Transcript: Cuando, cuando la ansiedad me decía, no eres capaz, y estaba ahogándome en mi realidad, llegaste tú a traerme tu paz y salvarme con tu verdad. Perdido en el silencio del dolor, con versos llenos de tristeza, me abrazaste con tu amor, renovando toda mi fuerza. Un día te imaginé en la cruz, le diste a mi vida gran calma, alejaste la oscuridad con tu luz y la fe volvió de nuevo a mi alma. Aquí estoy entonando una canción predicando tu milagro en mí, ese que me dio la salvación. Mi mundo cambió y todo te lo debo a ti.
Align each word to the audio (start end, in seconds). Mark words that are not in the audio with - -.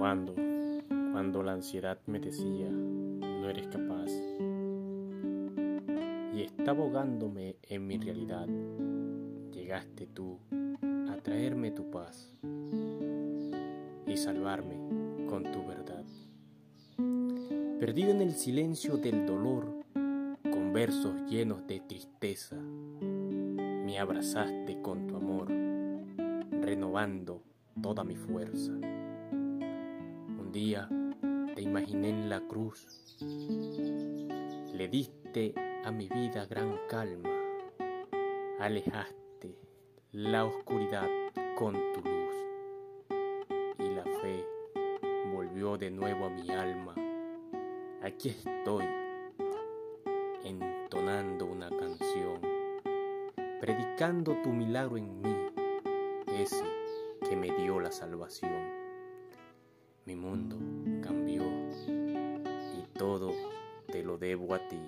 Cuando, 0.00 0.34
cuando 0.88 1.42
la 1.42 1.52
ansiedad 1.52 1.98
me 2.06 2.20
decía, 2.20 2.70
no 2.70 3.50
eres 3.50 3.66
capaz, 3.66 4.10
y 6.34 6.40
estaba 6.40 6.82
ahogándome 6.82 7.56
en 7.64 7.86
mi 7.86 7.98
realidad, 7.98 8.48
llegaste 9.52 10.06
tú 10.06 10.38
a 10.80 11.16
traerme 11.22 11.70
tu 11.72 11.90
paz 11.90 12.32
y 14.06 14.16
salvarme 14.16 14.78
con 15.28 15.42
tu 15.52 15.66
verdad. 15.66 16.06
Perdido 17.78 18.12
en 18.12 18.22
el 18.22 18.32
silencio 18.32 18.96
del 18.96 19.26
dolor, 19.26 19.84
con 20.50 20.72
versos 20.72 21.12
llenos 21.28 21.66
de 21.66 21.80
tristeza, 21.80 22.56
me 22.56 23.98
abrazaste 23.98 24.80
con 24.80 25.06
tu 25.06 25.16
amor, 25.16 25.48
renovando 26.62 27.42
toda 27.82 28.02
mi 28.02 28.16
fuerza. 28.16 28.72
Un 30.50 30.54
día 30.54 30.88
te 31.54 31.62
imaginé 31.62 32.08
en 32.08 32.28
la 32.28 32.40
cruz, 32.40 32.84
le 33.20 34.88
diste 34.88 35.54
a 35.84 35.92
mi 35.92 36.08
vida 36.08 36.44
gran 36.46 36.76
calma, 36.88 37.30
alejaste 38.58 39.56
la 40.10 40.46
oscuridad 40.46 41.06
con 41.56 41.74
tu 41.94 42.00
luz 42.00 42.34
y 43.78 43.94
la 43.94 44.02
fe 44.02 44.44
volvió 45.32 45.78
de 45.78 45.92
nuevo 45.92 46.26
a 46.26 46.30
mi 46.30 46.50
alma. 46.50 46.96
Aquí 48.02 48.30
estoy 48.30 48.86
entonando 50.42 51.46
una 51.46 51.70
canción 51.70 52.40
predicando 53.60 54.34
tu 54.42 54.48
milagro 54.48 54.96
en 54.96 55.22
mí, 55.22 55.36
ese 56.26 56.64
que 57.20 57.36
me 57.36 57.52
dio 57.52 57.78
la 57.78 57.92
salvación. 57.92 58.79
Mi 60.06 60.16
mundo 60.16 60.56
cambió 61.02 61.42
y 61.86 62.98
todo 62.98 63.32
te 63.86 64.02
lo 64.02 64.16
debo 64.16 64.54
a 64.54 64.68
ti. 64.68 64.80